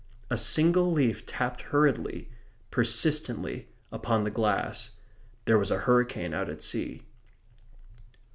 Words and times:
A 0.31 0.35
single 0.35 0.91
leaf 0.91 1.27
tapped 1.27 1.61
hurriedly, 1.61 2.27
persistently, 2.71 3.67
upon 3.91 4.23
the 4.23 4.31
glass. 4.31 4.89
There 5.45 5.59
was 5.59 5.69
a 5.69 5.77
hurricane 5.81 6.33
out 6.33 6.49
at 6.49 6.63
sea. 6.63 7.03